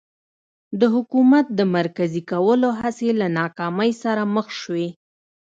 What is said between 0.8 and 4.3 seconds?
حکومت د مرکزي کولو هڅې له ناکامۍ سره